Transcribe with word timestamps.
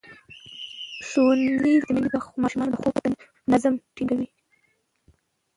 ښوونځې 1.07 1.47
لوستې 1.51 1.91
میندې 1.93 2.09
د 2.13 2.15
ماشومانو 2.43 2.71
د 2.73 2.75
خوب 2.81 2.95
نظم 3.51 3.73
ټینګوي. 3.95 4.27